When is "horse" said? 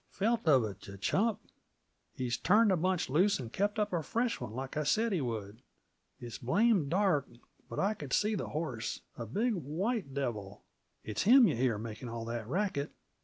8.49-9.01